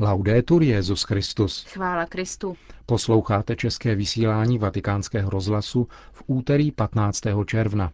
[0.00, 1.64] Laudetur Jezus Christus.
[1.64, 2.56] Chvála Kristu.
[2.86, 7.20] Posloucháte české vysílání Vatikánského rozhlasu v úterý 15.
[7.46, 7.92] června.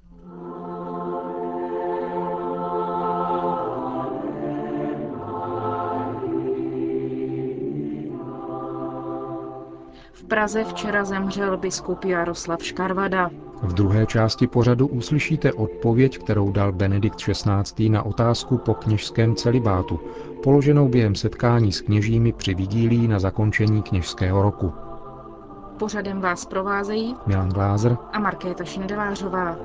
[10.12, 13.30] V Praze včera zemřel biskup Jaroslav Škarvada.
[13.64, 17.88] V druhé části pořadu uslyšíte odpověď, kterou dal Benedikt XVI.
[17.88, 20.00] na otázku po kněžském celibátu,
[20.42, 24.72] položenou během setkání s kněžími při vigílii na zakončení kněžského roku.
[25.78, 29.56] Pořadem vás provázejí Milan Glázer a Markéta Šindelářová.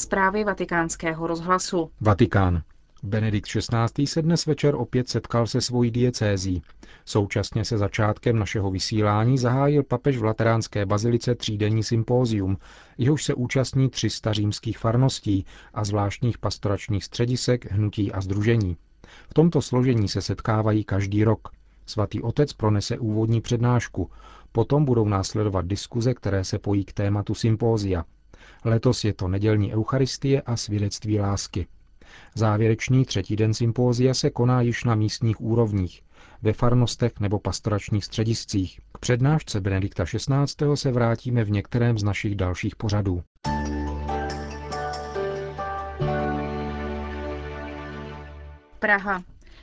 [0.00, 1.90] Zprávy vatikánského rozhlasu.
[2.00, 2.62] Vatikán.
[3.02, 4.06] Benedikt XVI.
[4.06, 6.62] se dnes večer opět setkal se svojí diecézí.
[7.04, 12.56] Současně se začátkem našeho vysílání zahájil papež v Lateránské bazilice třídenní sympózium,
[12.98, 18.76] jehož se účastní 300 římských farností a zvláštních pastoračních středisek, hnutí a združení.
[19.30, 21.48] V tomto složení se setkávají každý rok.
[21.86, 24.10] Svatý otec pronese úvodní přednášku,
[24.52, 28.04] potom budou následovat diskuze, které se pojí k tématu sympózia.
[28.64, 31.66] Letos je to nedělní eucharistie a svědectví lásky.
[32.34, 36.02] Závěrečný třetí den sympózia se koná již na místních úrovních,
[36.42, 38.80] ve farnostech nebo pastoračních střediscích.
[38.92, 40.66] K přednášce Benedikta XVI.
[40.74, 43.22] se vrátíme v některém z našich dalších pořadů.
[48.78, 49.22] Praha.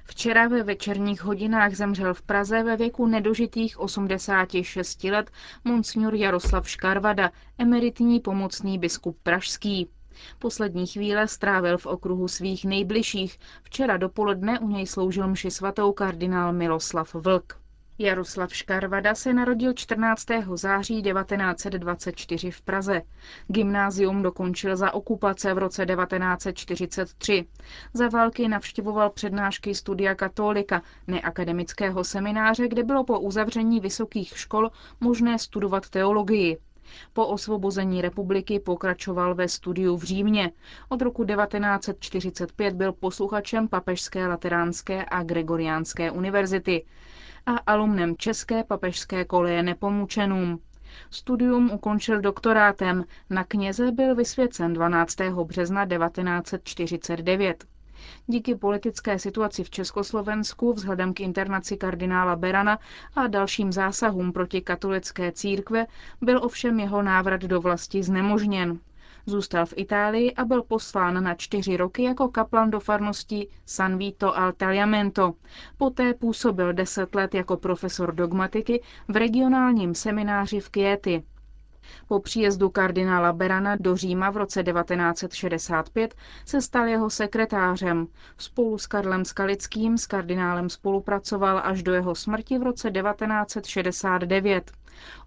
[0.10, 5.32] Včera ve večerních hodinách zemřel v Praze ve věku nedožitých 86 let
[5.64, 9.90] monsignor Jaroslav Škarvada, emeritní pomocný biskup pražský.
[10.40, 13.40] Poslední chvíle strávil v okruhu svých nejbližších.
[13.64, 17.67] Včera dopoledne u něj sloužil mši svatou kardinál Miloslav Vlk.
[18.00, 20.26] Jaroslav Škarvada se narodil 14.
[20.56, 23.02] září 1924 v Praze.
[23.48, 27.46] Gymnázium dokončil za okupace v roce 1943.
[27.94, 35.40] Za války navštěvoval přednášky studia katolika, neakademického semináře, kde bylo po uzavření vysokých škol možné
[35.40, 36.58] studovat teologii.
[37.14, 40.52] Po osvobození republiky pokračoval ve studiu v Římě.
[40.90, 46.86] Od roku 1945 byl posluchačem Papežské lateránské a Gregoriánské univerzity
[47.48, 50.60] a alumnem České papežské koleje Nepomučenům.
[51.10, 55.16] Studium ukončil doktorátem, na kněze byl vysvěcen 12.
[55.44, 57.66] března 1949.
[58.28, 62.80] Díky politické situaci v Československu vzhledem k internaci kardinála Berana
[63.16, 65.86] a dalším zásahům proti katolické církve
[66.22, 68.80] byl ovšem jeho návrat do vlasti znemožněn.
[69.30, 74.38] Zůstal v Itálii a byl poslán na čtyři roky jako kaplan do farnosti San Vito
[74.38, 75.34] al Tagliamento.
[75.78, 81.24] Poté působil deset let jako profesor dogmatiky v regionálním semináři v Kieti.
[82.08, 86.16] Po příjezdu kardinála Berana do Říma v roce 1965
[86.46, 88.08] se stal jeho sekretářem.
[88.38, 94.72] Spolu s Karlem Skalickým s kardinálem spolupracoval až do jeho smrti v roce 1969.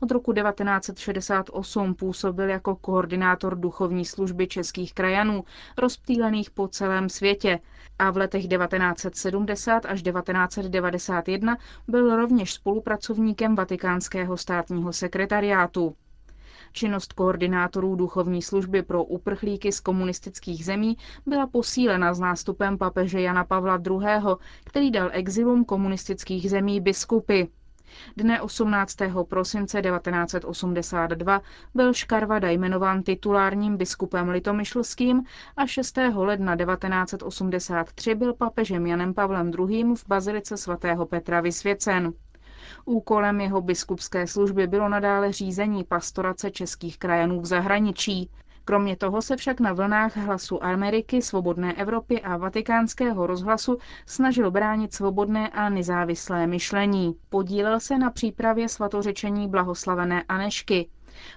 [0.01, 5.45] Od roku 1968 působil jako koordinátor duchovní služby českých krajanů,
[5.79, 7.59] rozptýlených po celém světě
[7.99, 11.57] a v letech 1970 až 1991
[11.89, 15.97] byl rovněž spolupracovníkem Vatikánského státního sekretariátu.
[16.73, 23.45] Činnost koordinátorů duchovní služby pro uprchlíky z komunistických zemí byla posílena s nástupem papeže Jana
[23.45, 27.43] Pavla II., který dal exilum komunistických zemí biskupy.
[28.17, 28.97] Dne 18.
[29.29, 31.41] prosince 1982
[31.75, 35.23] byl Škarvada jmenován titulárním biskupem litomyšlským
[35.57, 35.99] a 6.
[36.15, 39.95] ledna 1983 byl papežem Janem Pavlem II.
[39.95, 42.13] v bazilice svatého Petra vysvěcen.
[42.85, 48.31] Úkolem jeho biskupské služby bylo nadále řízení pastorace českých krajanů v zahraničí.
[48.71, 54.95] Kromě toho se však na vlnách hlasu Ameriky, Svobodné Evropy a vatikánského rozhlasu snažil bránit
[54.95, 57.17] svobodné a nezávislé myšlení.
[57.29, 60.89] Podílel se na přípravě svatořečení blahoslavené Anešky.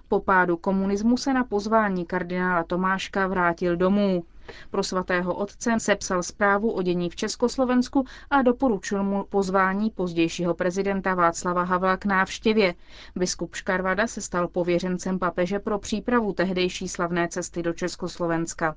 [0.07, 4.24] Po pádu komunismu se na pozvání kardinála Tomáška vrátil domů.
[4.72, 11.16] Pro svatého otce sepsal zprávu o dění v Československu a doporučil mu pozvání pozdějšího prezidenta
[11.16, 12.74] Václava Havla k návštěvě.
[13.16, 18.75] Biskup Škarvada se stal pověřencem papeže pro přípravu tehdejší slavné cesty do Československa.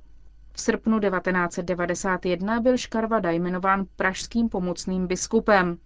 [0.57, 5.77] V srpnu 1991 byl Škarvada jmenován pražským pomocným biskupem.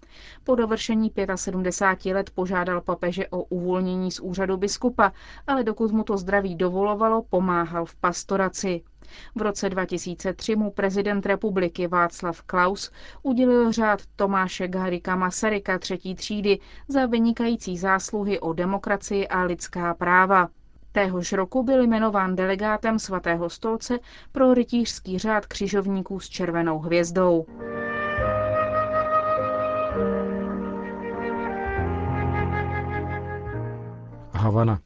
[0.43, 5.11] Po dovršení 75 let požádal papeže o uvolnění z úřadu biskupa,
[5.47, 8.81] ale dokud mu to zdraví dovolovalo, pomáhal v pastoraci.
[9.35, 12.91] V roce 2003 mu prezident republiky Václav Klaus
[13.23, 20.49] udělil řád Tomáše Garika Masaryka třetí třídy za vynikající zásluhy o demokracii a lidská práva.
[20.91, 23.99] Téhož roku byl jmenován delegátem svatého stolce
[24.31, 27.45] pro rytířský řád křižovníků s červenou hvězdou.
[34.33, 34.79] Havana.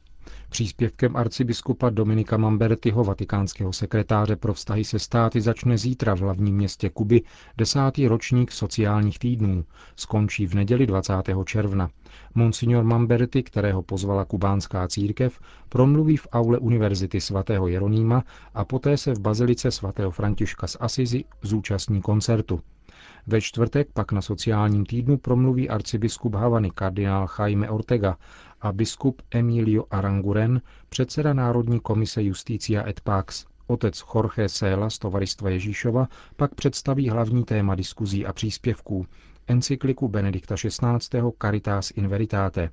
[0.56, 6.90] Příspěvkem arcibiskupa Dominika Mambertyho, vatikánského sekretáře pro vztahy se státy, začne zítra v hlavním městě
[6.90, 7.22] Kuby
[7.56, 9.64] desátý ročník sociálních týdnů.
[9.96, 11.12] Skončí v neděli 20.
[11.44, 11.90] června.
[12.34, 18.24] Monsignor Mamberty, kterého pozvala kubánská církev, promluví v aule Univerzity svatého Jeronýma
[18.54, 22.60] a poté se v bazilice svatého Františka z Asizi zúčastní koncertu.
[23.26, 28.16] Ve čtvrtek pak na sociálním týdnu promluví arcibiskup Havany kardinál Jaime Ortega
[28.66, 33.44] a biskup Emilio Aranguren, předseda Národní komise Justícia et Pax.
[33.66, 39.06] Otec Jorge Sela z Tovaristva Ježíšova pak představí hlavní téma diskuzí a příspěvků,
[39.46, 41.20] encykliku Benedikta XVI.
[41.42, 42.70] Caritas in Veritate.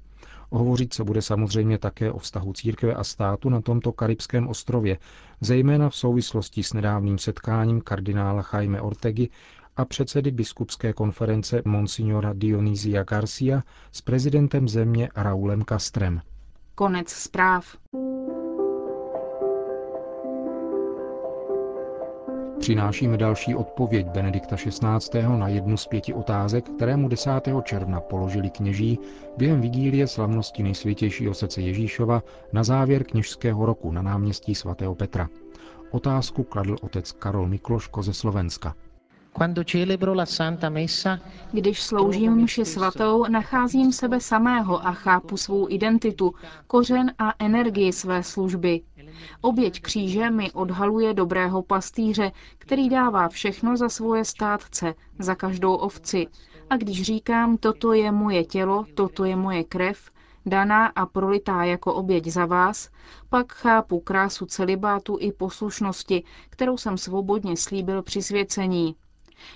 [0.52, 4.98] Hovořit se bude samozřejmě také o vztahu církve a státu na tomto karibském ostrově,
[5.42, 9.30] zejména v souvislosti s nedávným setkáním kardinála Jaime Ortegy
[9.78, 16.22] a předsedy biskupské konference Monsignora Dionýzia Garcia s prezidentem země Raulem Castrem.
[16.76, 17.78] Konec zpráv.
[22.60, 25.22] Přinášíme další odpověď Benedikta XVI.
[25.38, 27.32] na jednu z pěti otázek, které mu 10.
[27.64, 29.00] června položili kněží
[29.38, 32.24] během vigílie slavnosti nejsvětějšího srdce Ježíšova
[32.54, 35.30] na závěr kněžského roku na náměstí svatého Petra.
[35.92, 38.76] Otázku kladl otec Karol Mikloško ze Slovenska.
[41.52, 46.34] Když sloužím mši svatou, nacházím sebe samého a chápu svou identitu,
[46.68, 48.82] kořen a energii své služby.
[49.42, 56.28] Oběť kříže mi odhaluje dobrého pastýře, který dává všechno za svoje státce, za každou ovci.
[56.70, 60.12] A když říkám, toto je moje tělo, toto je moje krev,
[60.46, 62.90] daná a prolitá jako oběť za vás,
[63.30, 68.96] pak chápu krásu celibátu i poslušnosti, kterou jsem svobodně slíbil při svěcení.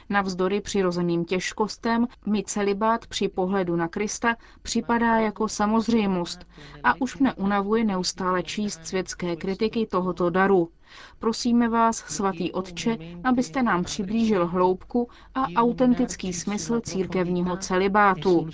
[0.09, 6.39] Navzdory přirozeným těžkostem mi celibát při pohledu na Krista připadá jako samozřejmost
[6.83, 10.69] a už mne unavuje neustále číst světské kritiky tohoto daru.
[11.19, 18.47] Prosíme vás, svatý Otče, abyste nám přiblížil hloubku a autentický smysl církevního celibátu.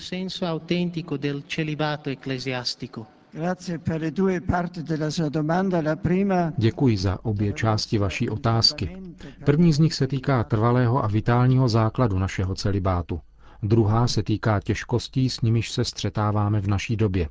[6.58, 8.98] Děkuji za obě části vaší otázky.
[9.46, 13.22] První z nich se týká trvalého a vitálního základu našeho celibátu.
[13.64, 17.30] Druhá se týká těžkostí, s nimiž se střetáváme v naší době.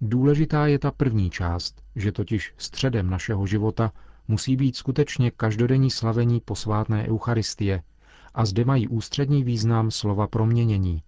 [0.00, 3.92] Důležitá je ta první část, že totiž středem našeho života
[4.28, 7.82] musí být skutečně každodenní slavení posvátné Eucharistie
[8.34, 11.02] a zde mají ústřední význam slova proměnění.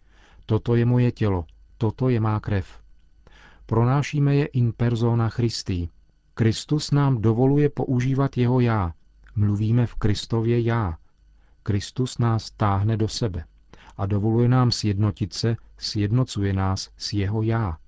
[0.46, 1.44] Toto je moje tělo,
[1.78, 2.83] toto je má krev.
[3.66, 5.88] Pronášíme je in persona Christi.
[6.34, 8.92] Kristus nám dovoluje používat jeho já.
[9.36, 10.98] Mluvíme v Kristově já.
[11.62, 13.44] Kristus nás táhne do sebe
[13.96, 17.78] a dovoluje nám sjednotit se, sjednocuje nás s jeho já.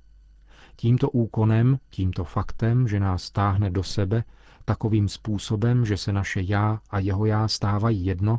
[0.77, 4.25] Tímto úkonem, tímto faktem, že nás táhne do sebe,
[4.65, 8.39] takovým způsobem, že se naše já a jeho já stávají jedno,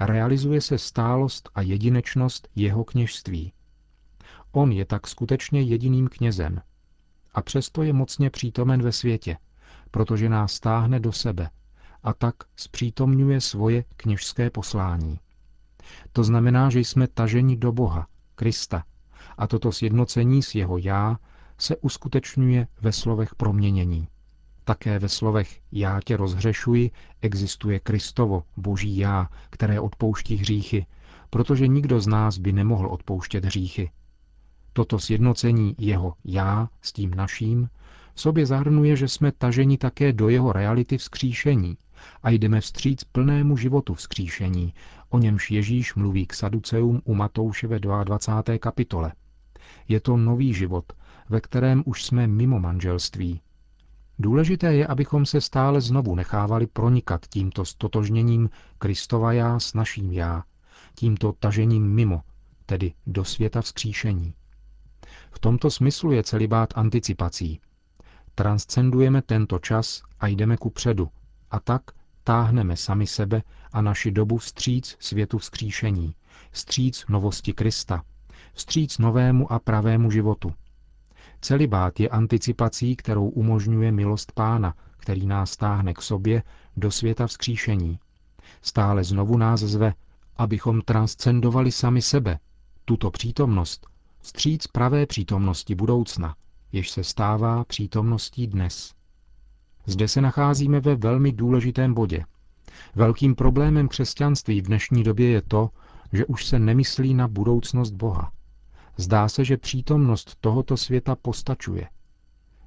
[0.00, 3.52] realizuje se stálost a jedinečnost jeho kněžství.
[4.52, 6.62] On je tak skutečně jediným knězem.
[7.34, 9.36] A přesto je mocně přítomen ve světě,
[9.90, 11.50] protože nás stáhne do sebe
[12.02, 15.18] a tak zpřítomňuje svoje kněžské poslání.
[16.12, 18.84] To znamená, že jsme taženi do Boha, Krista,
[19.38, 21.18] a toto sjednocení s jeho já
[21.58, 24.08] se uskutečňuje ve slovech proměnění.
[24.64, 26.90] Také ve slovech já tě rozhřešuji
[27.20, 30.86] existuje Kristovo, boží já, které odpouští hříchy,
[31.30, 33.90] protože nikdo z nás by nemohl odpouštět hříchy.
[34.72, 37.68] Toto sjednocení jeho já s tím naším
[38.14, 41.76] v sobě zahrnuje, že jsme taženi také do jeho reality vzkříšení
[42.22, 44.74] a jdeme vstříc plnému životu vzkříšení,
[45.08, 48.58] o němž Ježíš mluví k Saduceum u Matouše ve 22.
[48.58, 49.12] kapitole.
[49.88, 50.92] Je to nový život,
[51.28, 53.40] ve kterém už jsme mimo manželství.
[54.18, 60.42] Důležité je, abychom se stále znovu nechávali pronikat tímto stotožněním Kristova já s naším já,
[60.94, 62.22] tímto tažením mimo,
[62.66, 64.34] tedy do světa vzkříšení.
[65.30, 67.60] V tomto smyslu je celibát anticipací.
[68.34, 71.08] Transcendujeme tento čas a jdeme ku předu,
[71.50, 71.82] a tak
[72.24, 76.14] táhneme sami sebe a naši dobu vstříc světu vzkříšení,
[76.50, 78.02] vstříc novosti Krista,
[78.52, 80.54] vstříc novému a pravému životu.
[81.40, 86.42] Celibát je anticipací, kterou umožňuje milost Pána, který nás táhne k sobě
[86.76, 87.98] do světa vzkříšení.
[88.62, 89.94] Stále znovu nás zve,
[90.36, 92.38] abychom transcendovali sami sebe,
[92.84, 93.86] tuto přítomnost,
[94.20, 96.36] vstříc pravé přítomnosti budoucna,
[96.72, 98.94] jež se stává přítomností dnes.
[99.86, 102.24] Zde se nacházíme ve velmi důležitém bodě.
[102.94, 105.70] Velkým problémem křesťanství v dnešní době je to,
[106.12, 108.32] že už se nemyslí na budoucnost Boha.
[108.96, 111.88] Zdá se, že přítomnost tohoto světa postačuje.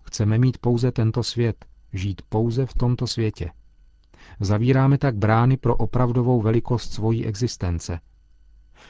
[0.03, 3.51] Chceme mít pouze tento svět, žít pouze v tomto světě.
[4.39, 7.99] Zavíráme tak brány pro opravdovou velikost svojí existence.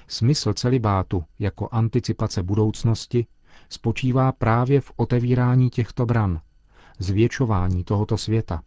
[0.07, 3.25] Smysl celibátu jako anticipace budoucnosti
[3.69, 6.41] spočívá právě v otevírání těchto bran,
[6.99, 8.61] zvětšování tohoto světa,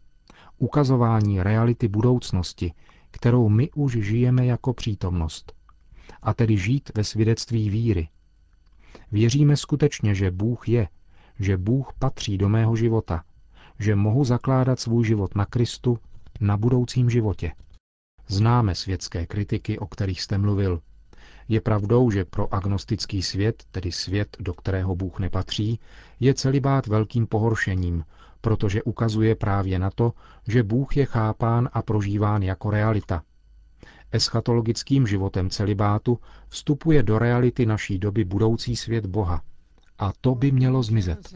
[0.59, 2.73] ukazování reality budoucnosti,
[3.11, 5.53] kterou my už žijeme jako přítomnost.
[6.23, 8.09] A tedy žít ve svědectví víry.
[9.13, 10.89] Věříme skutečně, že Bůh je,
[11.39, 13.25] že Bůh patří do mého života,
[13.79, 15.99] že mohu zakládat svůj život na Kristu,
[16.41, 17.53] na budoucím životě.
[18.29, 20.81] Známe světské kritiky, o kterých jste mluvil.
[21.49, 25.81] Je pravdou, že pro agnostický svět, tedy svět, do kterého Bůh nepatří,
[26.21, 28.05] je celibát velkým pohoršením,
[28.41, 30.13] protože ukazuje právě na to,
[30.49, 33.23] že Bůh je chápán a prožíván jako realita.
[34.13, 39.43] Eschatologickým životem celibátu vstupuje do reality naší doby budoucí svět Boha.
[39.99, 41.29] A to by mělo zmizet.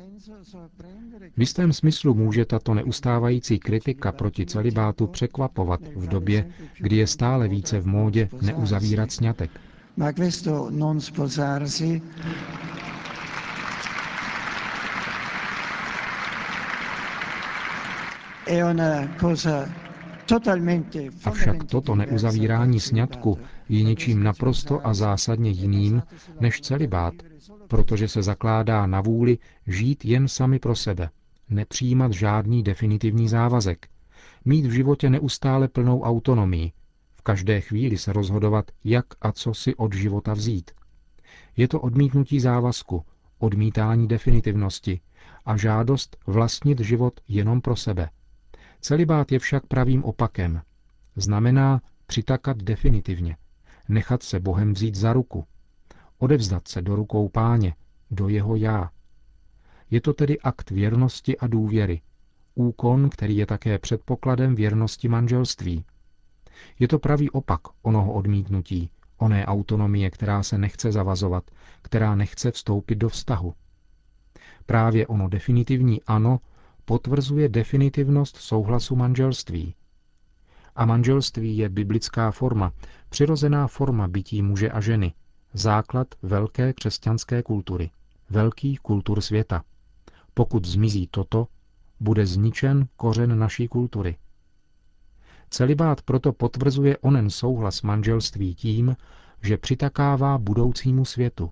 [1.36, 7.48] V jistém smyslu může tato neustávající kritika proti celibátu překvapovat v době, kdy je stále
[7.48, 9.50] více v módě neuzavírat sňatek.
[21.24, 26.02] Avšak toto neuzavírání sňatku je něčím naprosto a zásadně jiným
[26.40, 27.14] než celibát,
[27.68, 31.10] protože se zakládá na vůli žít jen sami pro sebe,
[31.48, 33.88] nepřijímat žádný definitivní závazek,
[34.44, 36.72] mít v životě neustále plnou autonomii,
[37.20, 40.70] v každé chvíli se rozhodovat, jak a co si od života vzít.
[41.56, 43.04] Je to odmítnutí závazku,
[43.38, 45.00] odmítání definitivnosti
[45.44, 48.10] a žádost vlastnit život jenom pro sebe–
[48.80, 50.62] Celibát je však pravým opakem.
[51.16, 53.36] Znamená přitakat definitivně,
[53.88, 55.44] nechat se Bohem vzít za ruku,
[56.18, 57.74] odevzdat se do rukou páně,
[58.10, 58.90] do jeho já.
[59.90, 62.00] Je to tedy akt věrnosti a důvěry,
[62.54, 65.84] úkon, který je také předpokladem věrnosti manželství.
[66.78, 71.50] Je to pravý opak onoho odmítnutí, oné autonomie, která se nechce zavazovat,
[71.82, 73.54] která nechce vstoupit do vztahu.
[74.66, 76.40] Právě ono definitivní ano
[76.84, 79.74] potvrzuje definitivnost souhlasu manželství.
[80.76, 82.72] A manželství je biblická forma,
[83.08, 85.12] přirozená forma bytí muže a ženy,
[85.52, 87.90] základ velké křesťanské kultury,
[88.30, 89.62] velký kultur světa.
[90.34, 91.46] Pokud zmizí toto,
[92.00, 94.16] bude zničen kořen naší kultury.
[95.50, 98.96] Celibát proto potvrzuje onen souhlas manželství tím,
[99.42, 101.50] že přitakává budoucímu světu.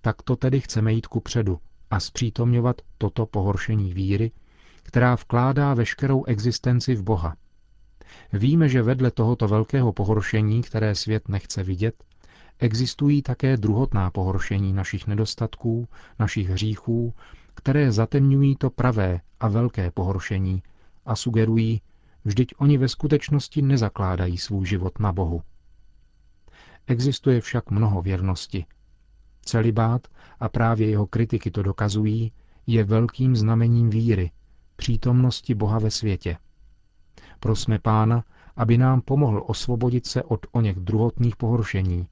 [0.00, 1.58] Tak to tedy chceme jít ku předu,
[1.90, 4.30] a zpřítomňovat toto pohoršení víry,
[4.82, 7.36] která vkládá veškerou existenci v Boha.
[8.32, 12.04] Víme, že vedle tohoto velkého pohoršení, které svět nechce vidět,
[12.58, 17.14] existují také druhotná pohoršení našich nedostatků, našich hříchů,
[17.54, 20.62] které zatemňují to pravé a velké pohoršení
[21.06, 21.82] a sugerují,
[22.24, 25.42] vždyť oni ve skutečnosti nezakládají svůj život na Bohu.
[26.86, 28.64] Existuje však mnoho věrnosti,
[29.44, 30.08] Celibát,
[30.40, 32.32] a právě jeho kritiky to dokazují,
[32.66, 34.30] je velkým znamením víry,
[34.76, 36.36] přítomnosti Boha ve světě.
[37.40, 38.24] Prosme Pána,
[38.56, 42.08] aby nám pomohl osvobodit se od oněch druhotných pohoršení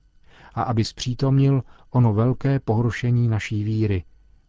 [0.54, 4.04] a aby zpřítomnil ono velké pohoršení naší víry,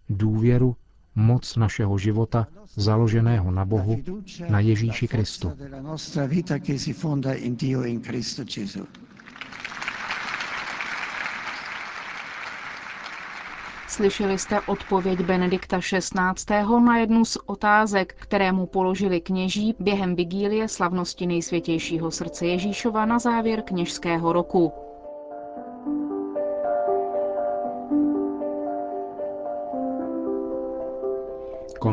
[0.10, 0.76] důvěru,
[1.20, 4.00] moc našeho života založeného na Bohu,
[4.50, 5.52] na Ježíši Kristu.
[13.88, 16.80] Slyšeli jste odpověď Benedikta XVI.
[16.86, 23.20] na jednu z otázek, které mu položili kněží během vigílie slavnosti nejsvětějšího srdce Ježíšova na
[23.20, 24.89] závěr kněžského roku.